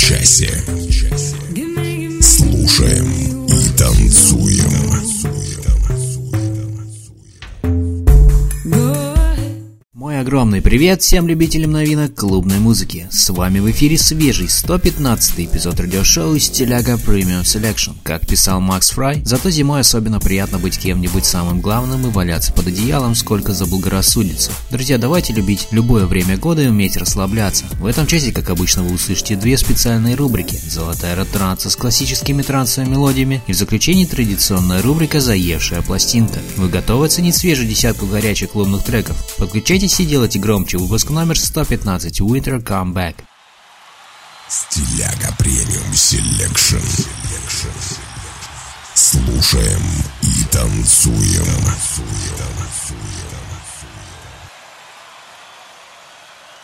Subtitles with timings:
[0.00, 0.64] часе.
[10.50, 13.06] Огромный привет всем любителям новинок клубной музыки.
[13.12, 17.94] С вами в эфире свежий 115 эпизод радиошоу Стиляга Premium Selection.
[18.02, 22.66] Как писал Макс Фрай, зато зимой особенно приятно быть кем-нибудь самым главным и валяться под
[22.66, 24.50] одеялом, сколько заблагорассудится.
[24.72, 27.66] Друзья, давайте любить любое время года и уметь расслабляться.
[27.78, 30.58] В этом часе, как обычно, вы услышите две специальные рубрики.
[30.66, 36.40] Золотая ретранса с классическими трансовыми мелодиями и в заключении традиционная рубрика «Заевшая пластинка».
[36.56, 39.16] Вы готовы оценить свежую десятку горячих клубных треков?
[39.38, 40.78] Подключайтесь и делайте громче.
[40.78, 43.16] Выпуск номер 115 Winter Comeback.
[44.48, 46.78] Стиляга Premium Selection.
[48.94, 49.82] Слушаем
[50.22, 51.46] и танцуем.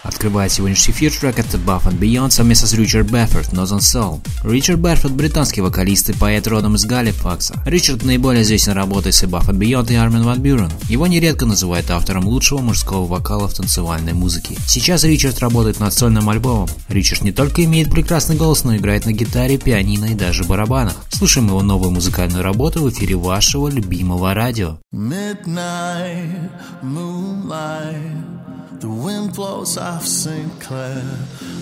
[0.07, 4.21] Открывает сегодняшний эфир трек от Above and Beyond совместно с Ричард Бедфорд Northern Soul.
[4.45, 7.61] Ричард Бедфорд – британский вокалист и поэт родом из Галифакса.
[7.67, 10.71] Ричард наиболее известен работой с Above and Beyond и Армин Ван Бюрен.
[10.89, 14.57] Его нередко называют автором лучшего мужского вокала в танцевальной музыке.
[14.69, 16.69] Сейчас Ричард работает над сольным альбомом.
[16.89, 20.95] Ричард не только имеет прекрасный голос, но и играет на гитаре, пианино и даже барабанах.
[21.11, 24.79] Слушаем его новую музыкальную работу в эфире вашего любимого радио.
[24.95, 26.51] Midnight
[26.83, 28.45] moonlight,
[28.80, 30.60] the wind blows off St.
[30.60, 31.02] Clair.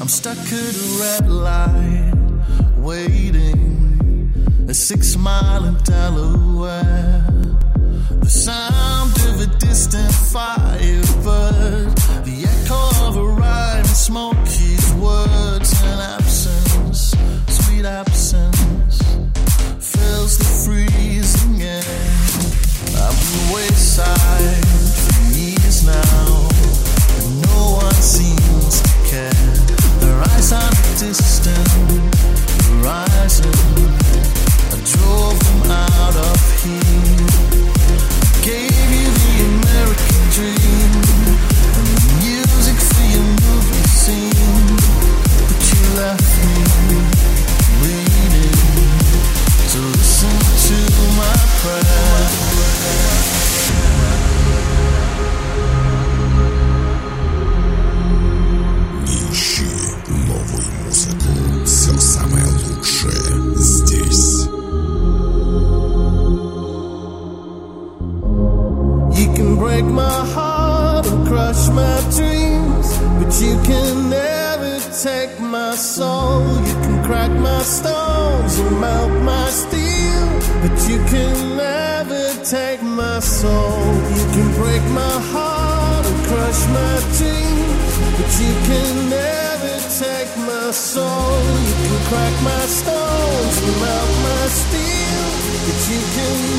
[0.01, 2.15] I'm stuck at a red light,
[2.77, 4.33] waiting
[4.69, 7.25] a six mile in Delaware.
[8.21, 17.15] The sound of a distant firebird, the echo of a smoke his words and absence,
[17.49, 18.99] sweet absence
[19.79, 22.35] fills the freezing air.
[23.25, 26.54] Been wayside for years now,
[31.07, 31.91] distant
[32.65, 33.53] horizon.
[34.73, 37.24] I drove them out of here.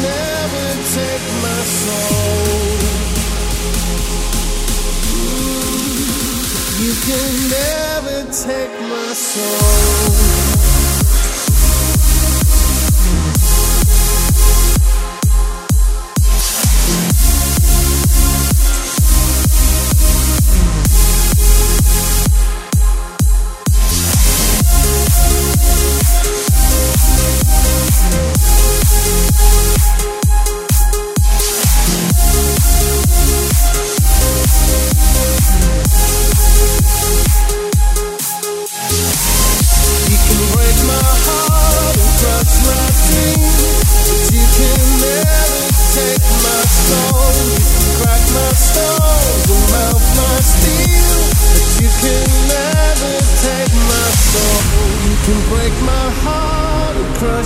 [0.02, 2.76] Never take my soul.
[6.84, 10.45] You can never take my soul.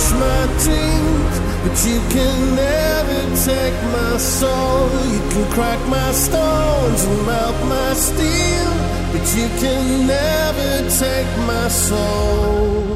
[0.00, 4.88] brush my teeth, but you can never take my soul.
[5.12, 8.70] You can crack my stones and melt my steel,
[9.12, 12.86] but you can never take my soul.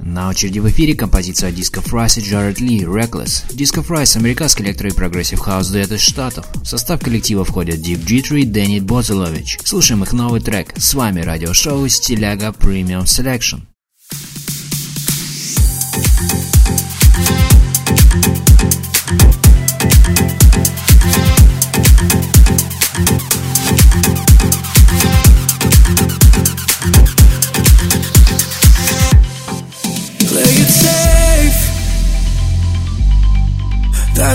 [0.00, 3.44] На очереди в эфире композиция Disco Fries и Джаред Ли «Reckless».
[3.52, 6.46] Disco Fries – американский электро- и прогрессив хаус дуэт из Штатов.
[6.62, 9.58] В состав коллектива входят Deep G3 и Дэнни Бозелович.
[9.64, 10.72] Слушаем их новый трек.
[10.76, 13.60] С вами радиошоу «Стиляга Premium Selection».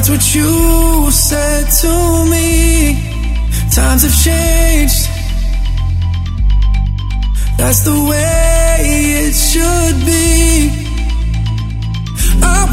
[0.04, 2.94] That's what you said to me.
[3.72, 5.08] Times have changed.
[7.58, 10.93] That's the way it should be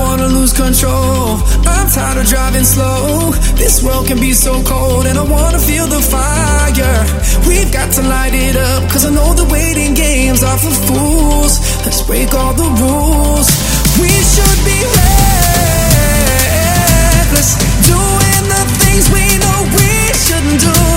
[0.00, 1.38] wanna lose control.
[1.68, 3.32] I'm tired of driving slow.
[3.62, 7.04] This world can be so cold And I wanna feel the fire.
[7.48, 11.60] We've got to light it up Cause I know the waiting games are for fools.
[11.84, 13.48] Let's break all the rules.
[14.00, 14.78] We should be
[16.16, 17.50] reckless
[17.94, 19.90] Doing the things we know we
[20.24, 20.89] shouldn't do.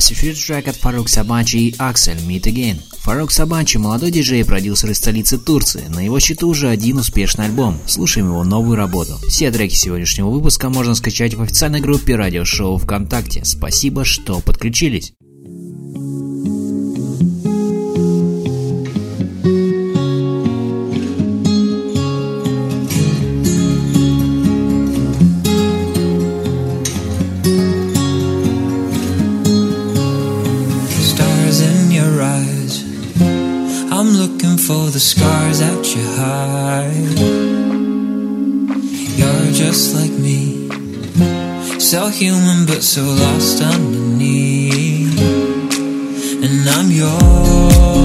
[0.00, 2.80] Pacific трек от Фарук Сабачи и Аксель Meet Again.
[3.00, 5.84] Фарук Сабачи– молодой диджей и продюсер из столицы Турции.
[5.88, 7.78] На его счету уже один успешный альбом.
[7.86, 9.18] Слушаем его новую работу.
[9.28, 13.44] Все треки сегодняшнего выпуска можно скачать в официальной группе радиошоу ВКонтакте.
[13.44, 15.12] Спасибо, что подключились.
[35.94, 37.18] you hide.
[39.18, 40.68] You're just like me,
[41.80, 45.20] so human but so lost underneath.
[46.44, 47.99] And I'm yours.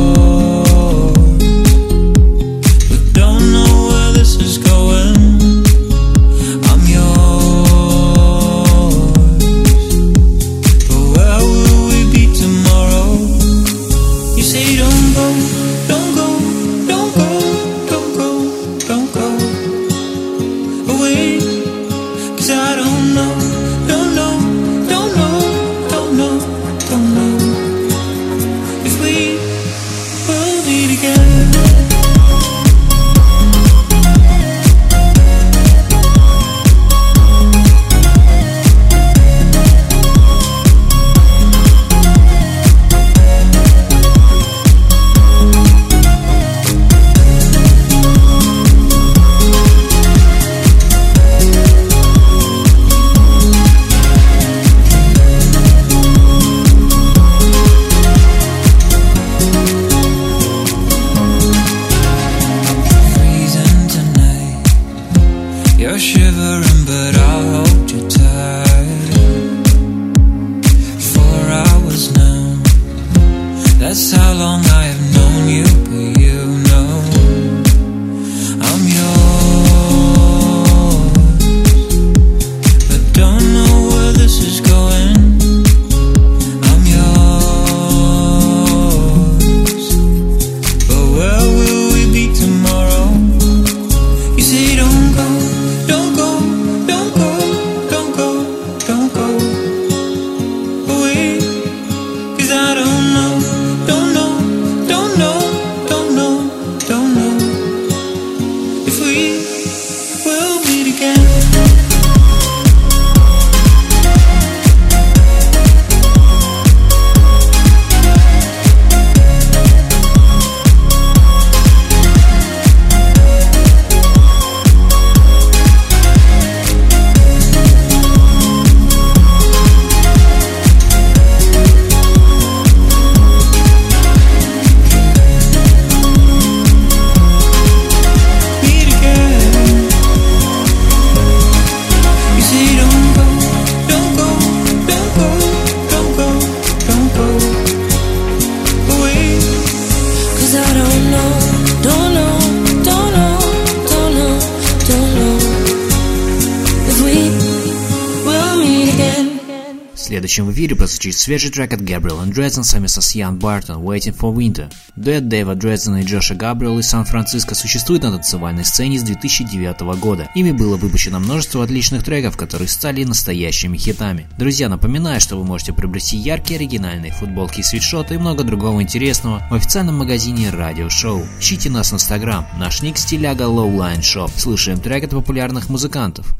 [161.20, 164.72] Свежий трек от Gabriel and совместно с Ян Бартон «Waiting for Winter».
[164.96, 170.30] Дуэт Дэйва Дрездена и Джоша Габриэл из Сан-Франциско существует на танцевальной сцене с 2009 года.
[170.36, 174.28] Ими было выпущено множество отличных треков, которые стали настоящими хитами.
[174.38, 179.46] Друзья, напоминаю, что вы можете приобрести яркие оригинальные футболки и свитшоты и много другого интересного
[179.50, 181.26] в официальном магазине Радио Шоу.
[181.40, 184.32] Ищите нас в Инстаграм, наш ник стиляга Lowline Shop.
[184.38, 186.36] Слушаем трек от популярных музыкантов.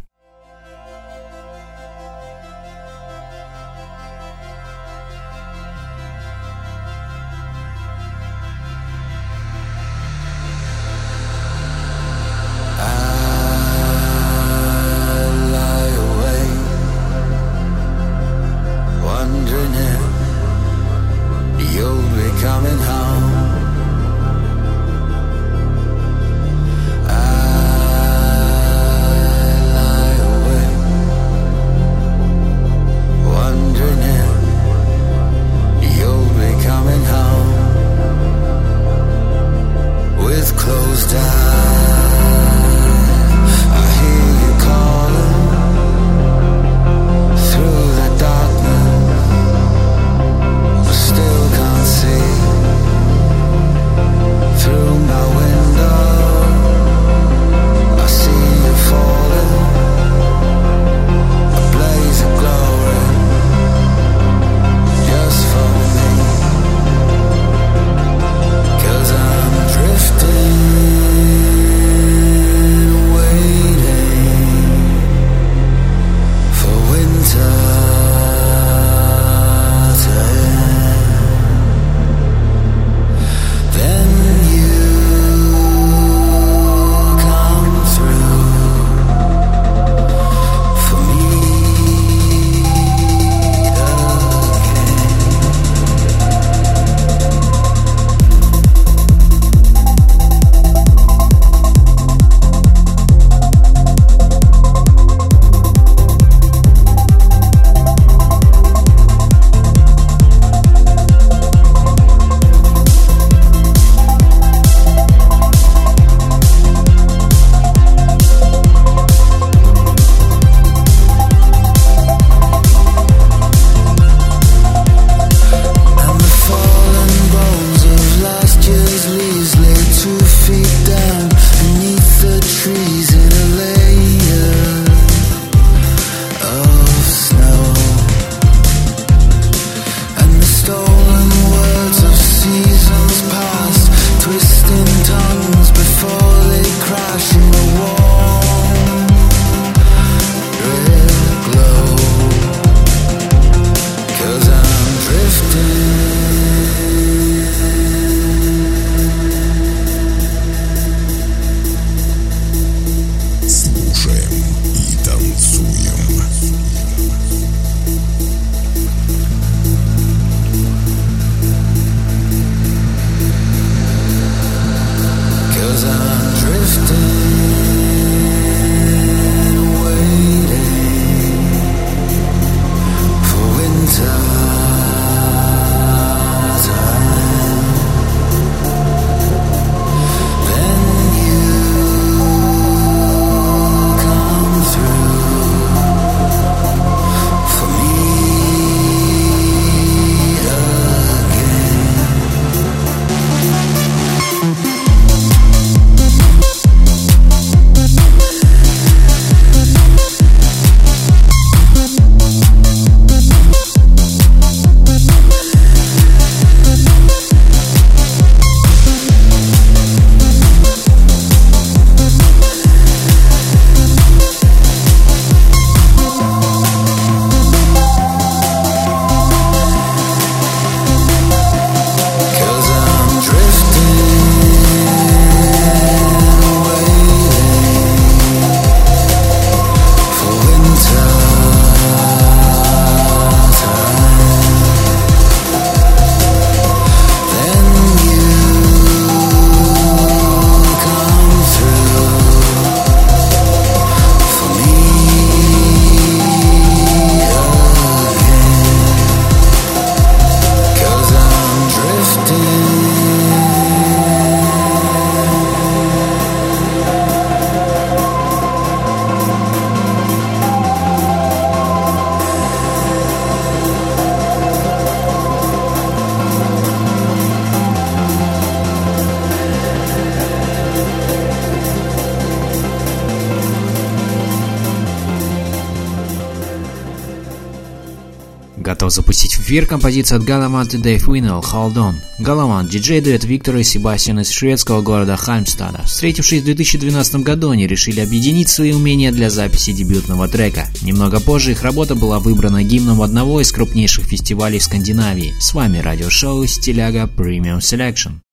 [289.46, 291.96] Эфир композицию от Галамант и Дэйв Уиннелл «Hold On».
[292.18, 295.84] Галамант– диджей-дуэт Виктора и Себастьяна из шведского города Хальмстада.
[295.84, 300.66] Встретившись в 2012 году, они решили объединить свои умения для записи дебютного трека.
[300.82, 305.36] Немного позже их работа была выбрана гимном одного из крупнейших фестивалей Скандинавии.
[305.40, 308.25] С вами радиошоу «Стиляга Premium Selection».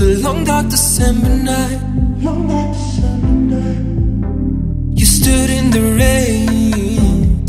[0.00, 1.80] Was a long dark December night.
[4.98, 7.44] You stood in the rain.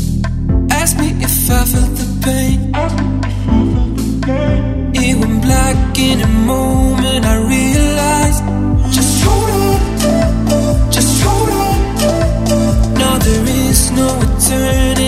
[0.70, 2.58] Asked me if I felt the pain.
[4.94, 7.24] It went black in a moment.
[7.24, 8.42] I realized.
[8.96, 10.92] Just hold on.
[10.92, 12.94] Just hold on.
[12.94, 15.01] Now there is no returning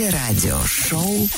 [0.00, 1.28] слушаете радиошоу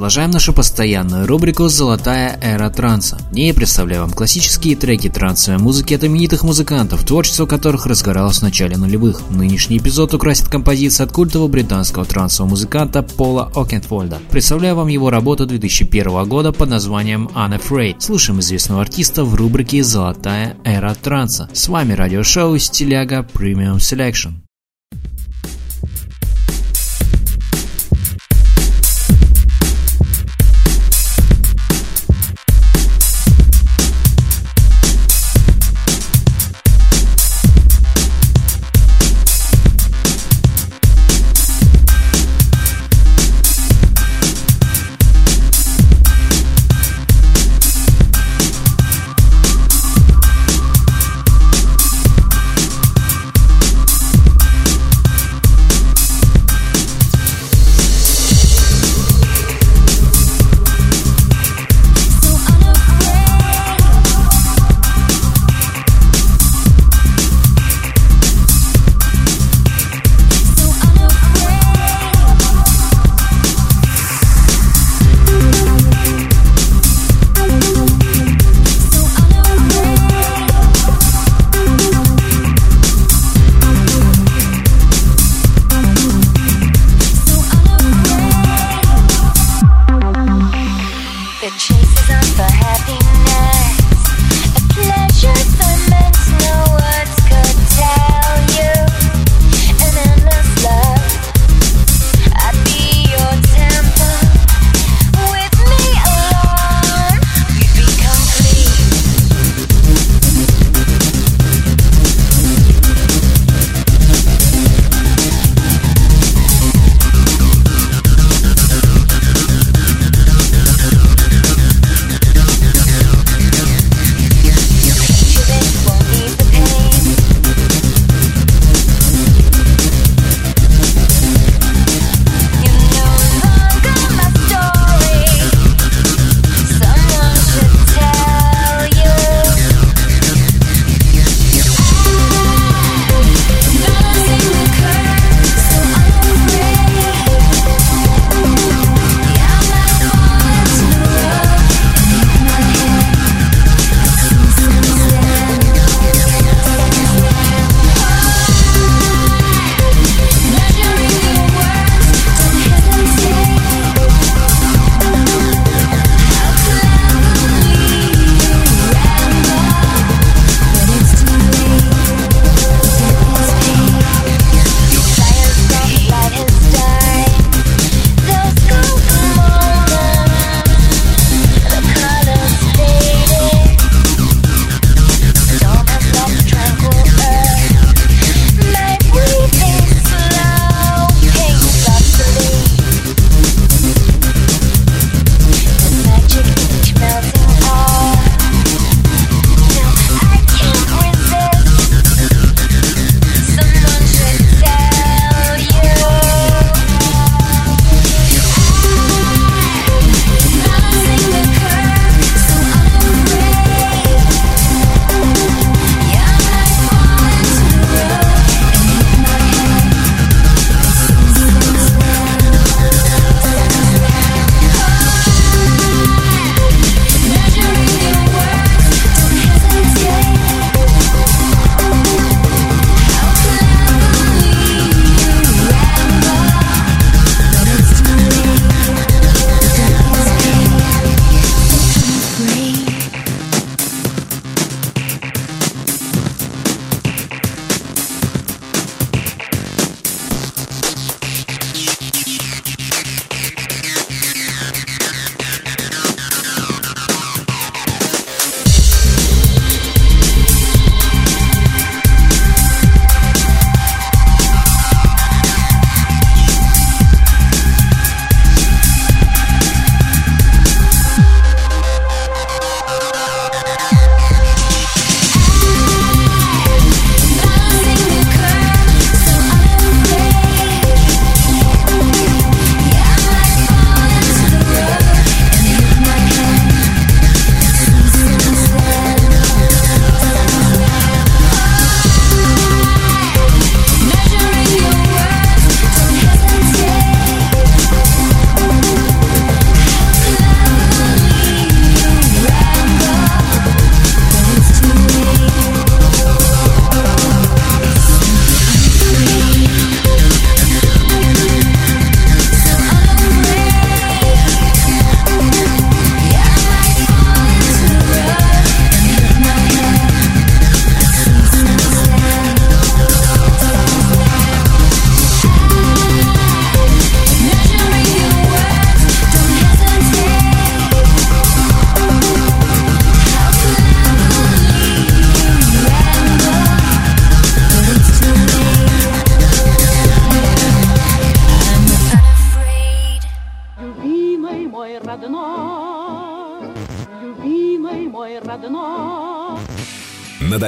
[0.00, 3.18] Продолжаем нашу постоянную рубрику «Золотая эра транса».
[3.30, 8.42] В ней представляю вам классические треки трансовой музыки от именитых музыкантов, творчество которых разгоралось в
[8.42, 9.28] начале нулевых.
[9.28, 14.20] Нынешний эпизод украсит композиция от культового британского трансового музыканта Пола Окенфольда.
[14.30, 17.96] Представляю вам его работу 2001 года под названием Unafraid.
[17.98, 21.50] Слушаем известного артиста в рубрике «Золотая эра транса».
[21.52, 24.49] С вами радиошоу «Стиляга Premium Selection».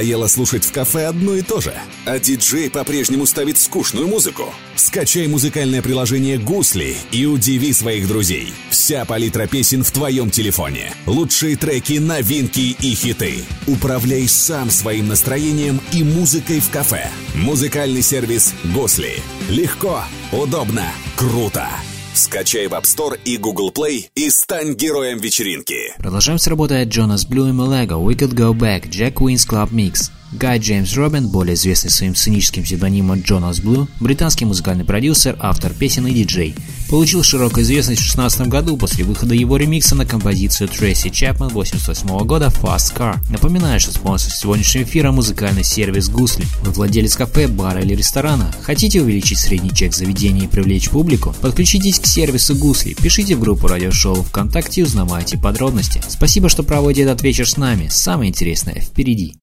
[0.03, 1.73] Надоело слушать в кафе одно и то же,
[2.07, 4.53] а диджей по-прежнему ставит скучную музыку.
[4.75, 8.53] Скачай музыкальное приложение «Гусли» и удиви своих друзей.
[8.69, 10.93] Вся палитра песен в твоем телефоне.
[11.07, 13.45] Лучшие треки, новинки и хиты.
[13.69, 17.09] Управляй сам своим настроением и музыкой в кафе.
[17.37, 19.23] Музыкальный сервис «Гусли».
[19.51, 21.69] Легко, удобно, круто.
[22.15, 25.95] Скачай в App Store и Google Play и стань героем вечеринки.
[25.99, 27.53] Продолжаем с работой от Jonas Blue и
[27.95, 30.11] We Could Go Back Jack Wins Club Mix.
[30.33, 36.07] Гай Джеймс Робин, более известный своим сценическим псевдонимом Джонас Блю, британский музыкальный продюсер, автор песен
[36.07, 36.55] и диджей,
[36.89, 42.19] получил широкую известность в 2016 году после выхода его ремикса на композицию Трейси Чапман 88
[42.25, 43.17] года Fast Car.
[43.31, 46.47] Напоминаю, что спонсор сегодняшнего эфира– музыкальный сервис Гусли.
[46.63, 48.51] Вы владелец кафе, бара или ресторана?
[48.63, 51.35] Хотите увеличить средний чек заведения и привлечь публику?
[51.43, 56.03] Подключитесь к сервису Гусли, пишите в группу радиошоу ВКонтакте и узнавайте подробности.
[56.09, 57.89] Спасибо, что проводите этот вечер с нами.
[57.91, 59.42] Самое интересное впереди.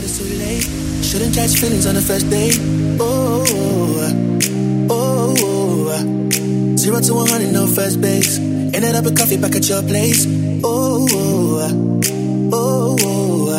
[0.00, 0.64] But it's too late.
[1.04, 2.56] Shouldn't catch feelings on the first date.
[3.00, 3.44] Oh,
[4.88, 6.76] oh, oh.
[6.76, 8.38] Zero to 100, no first base.
[8.38, 10.26] Ended up a coffee back at your place.
[10.64, 11.06] Oh,
[12.50, 13.56] oh, oh.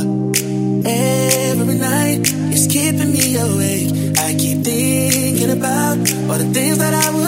[0.83, 2.21] Every night,
[2.53, 4.17] it's keeping me awake.
[4.17, 5.99] I keep thinking about
[6.29, 7.20] all the things that I would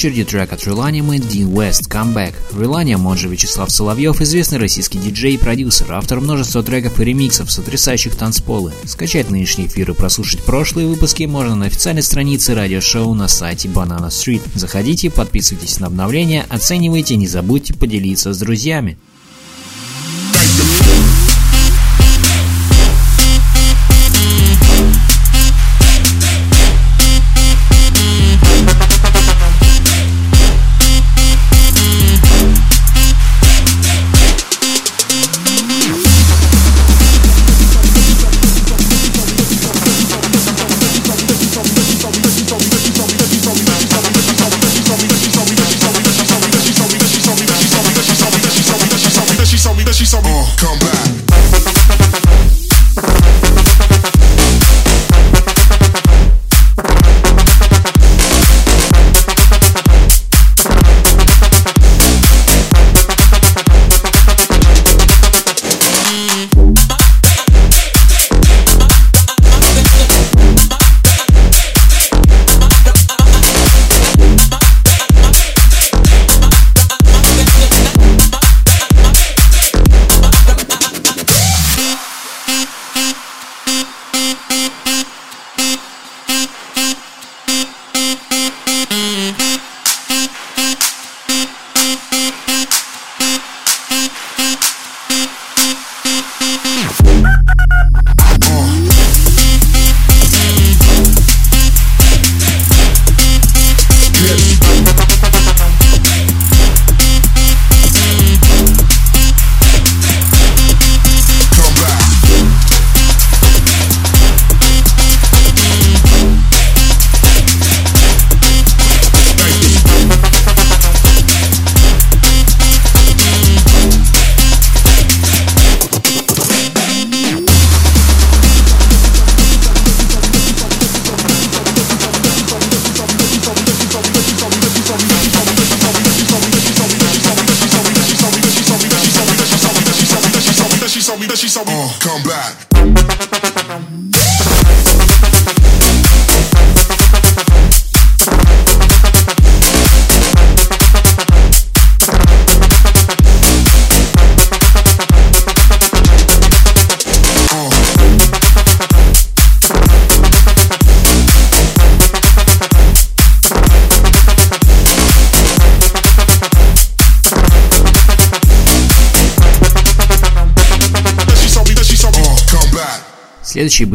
[0.00, 2.32] очереди трек от Реланиума Дин Уэст «Comeback».
[2.58, 7.52] Реланиум, он же Вячеслав Соловьев, известный российский диджей и продюсер, автор множества треков и ремиксов,
[7.52, 8.72] сотрясающих танцполы.
[8.86, 14.08] Скачать нынешний эфир и прослушать прошлые выпуски можно на официальной странице радиошоу на сайте Banana
[14.08, 14.40] Street.
[14.54, 18.96] Заходите, подписывайтесь на обновления, оценивайте, не забудьте поделиться с друзьями.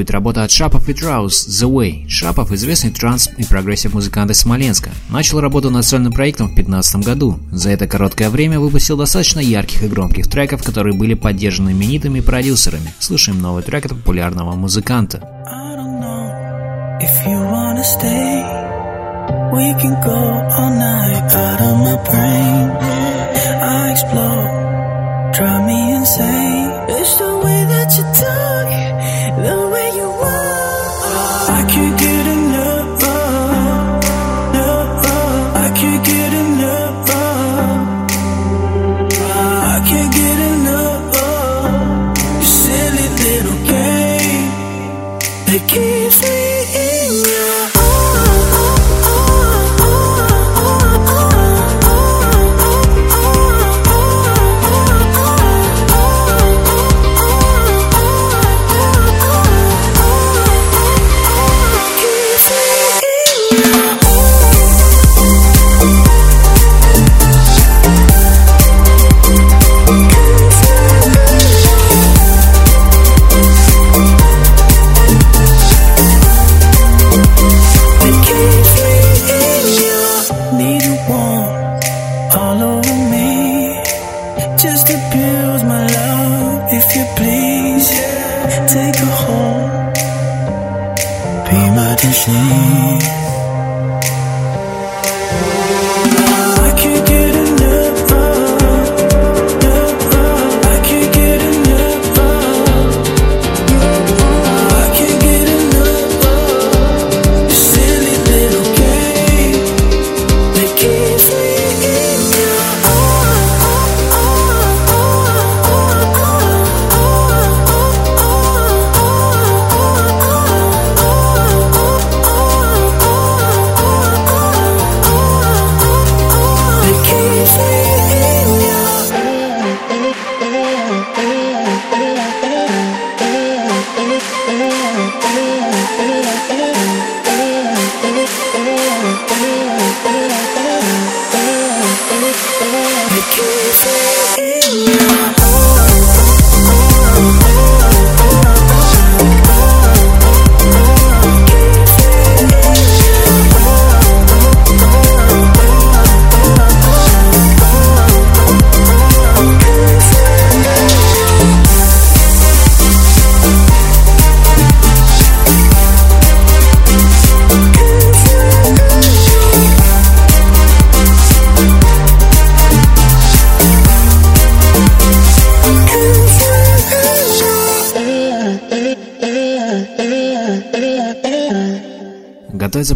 [0.05, 2.07] Будет работа от Шапов и Trouze «The Way».
[2.07, 4.91] Шапов– известный транс и прогрессив музыкант из Смоленска.
[5.09, 7.39] Начал работу над сольным проектом в 2015 году.
[7.51, 12.93] За это короткое время выпустил достаточно ярких и громких треков, которые были поддержаны именитыми продюсерами.
[12.99, 15.27] Слушаем новый трек от популярного музыканта.
[23.95, 24.34] Explode,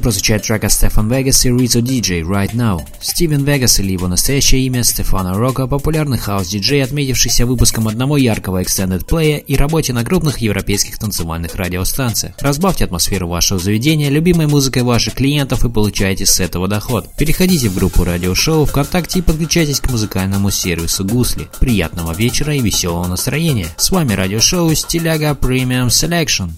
[0.09, 2.81] Прозвучать трек от Стефан Вегас и Rizzo DJ Right Now.
[2.99, 9.05] Стивен Вегас или его настоящее имя Стефано Рока– популярный хаос-диджей, отметившийся выпуском одного яркого extended
[9.05, 12.33] плея и работе на крупных европейских танцевальных радиостанциях.
[12.39, 17.07] Разбавьте атмосферу вашего заведения любимой музыкой ваших клиентов и получайте с этого доход.
[17.15, 21.49] Переходите в группу радиошоу ВКонтакте и подключайтесь к музыкальному сервису Гусли.
[21.59, 23.67] Приятного вечера и веселого настроения.
[23.77, 26.49] С вами радиошоу Стиляга Premium Selection.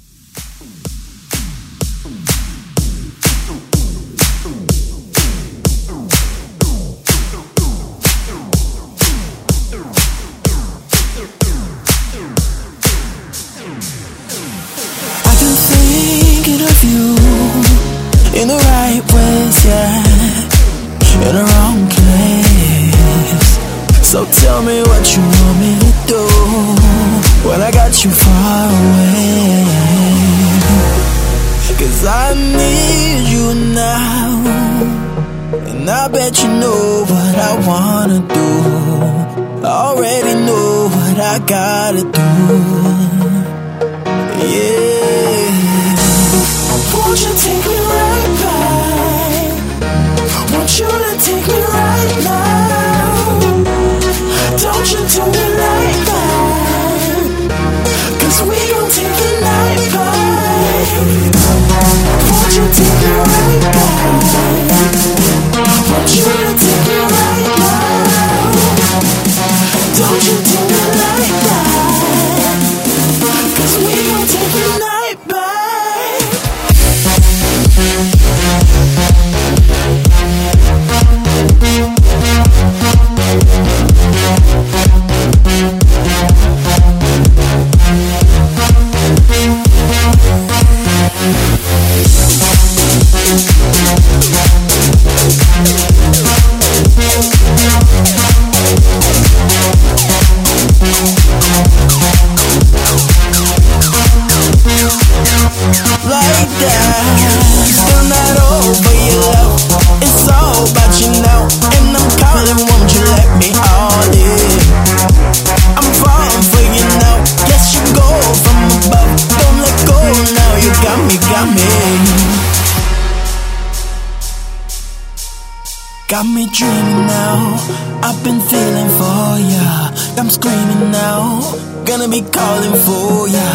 [132.12, 133.48] Be calling for ya.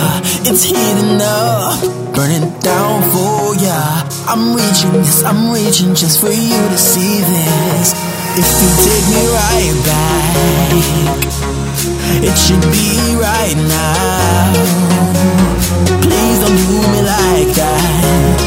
[0.48, 1.76] It's heating up,
[2.14, 3.76] burning down for ya.
[4.32, 7.92] I'm reaching yes, I'm reaching just for you to see this.
[8.40, 10.72] If you take me right back,
[12.24, 12.88] it should be
[13.20, 14.57] right now.
[16.00, 18.40] Please don't do me like that.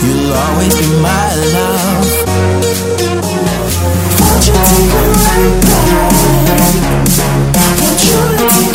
[0.00, 2.08] You'll always be my love.
[4.20, 7.05] Won't you take me right back?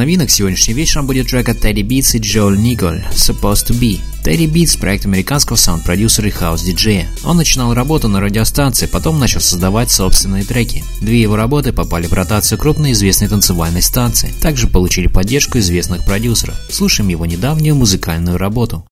[0.00, 4.00] новинок сегодняшним вечером будет трек от Teddy Beats и Джоэл Николь «Supposed to Be».
[4.24, 7.06] Teddy Beats– проект американского саунд-продюсера и хаус-диджея.
[7.22, 10.82] Он начинал работу на радиостанции, потом начал создавать собственные треки.
[11.02, 14.32] Две его работы попали в ротацию крупной известной танцевальной станции.
[14.40, 16.54] Также получили поддержку известных продюсеров.
[16.70, 18.86] Слушаем его недавнюю музыкальную работу.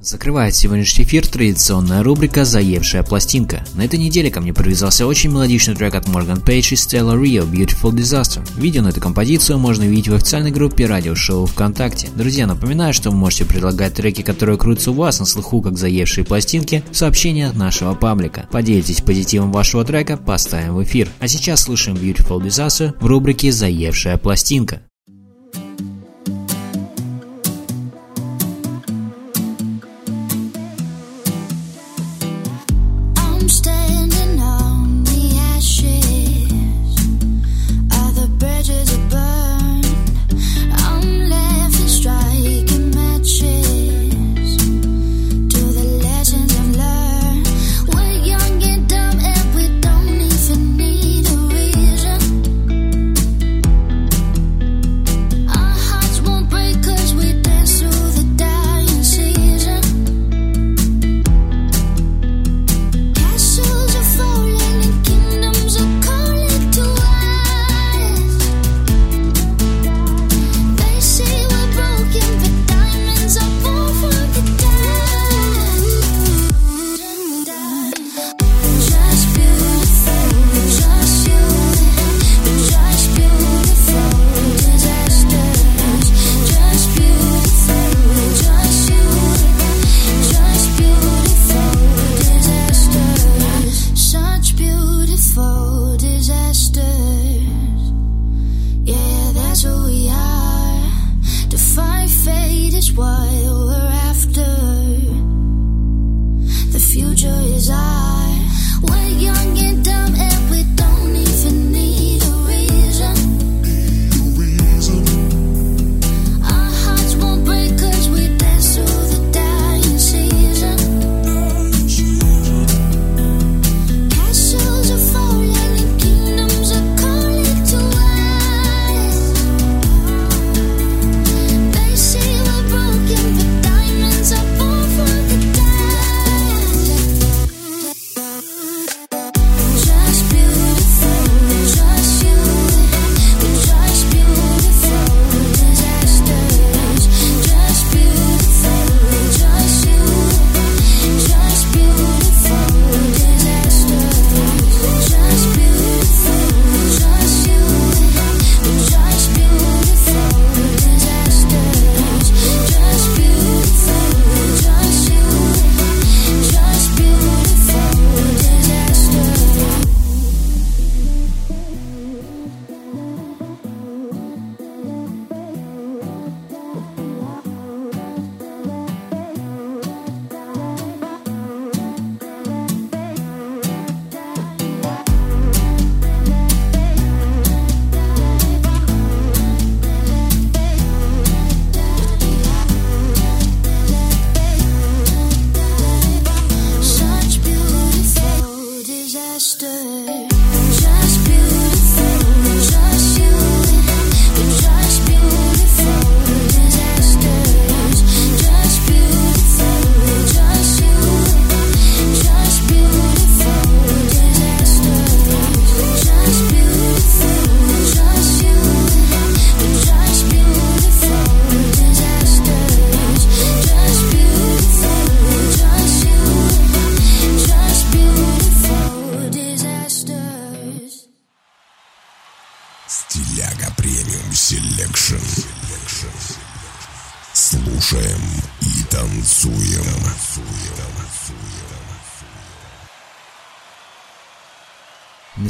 [0.00, 3.64] Закрывает сегодняшний эфир традиционная рубрика «Заевшая пластинка».
[3.74, 7.46] На этой неделе ко мне привязался очень мелодичный трек от Morgan Page и Stella Rio
[7.46, 8.40] «Beautiful Disaster».
[8.56, 12.08] Видео на эту композицию можно увидеть в официальной группе радиошоу ВКонтакте.
[12.14, 16.24] Друзья, напоминаю, что вы можете предлагать треки, которые крутятся у вас на слуху, как заевшие
[16.24, 18.48] пластинки, в сообщениях нашего паблика.
[18.50, 21.10] Поделитесь позитивом вашего трека, поставим в эфир.
[21.20, 24.80] А сейчас слушаем «Beautiful Disaster» в рубрике «Заевшая пластинка».